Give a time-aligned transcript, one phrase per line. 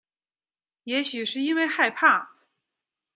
[0.85, 2.31] 也许是因为害怕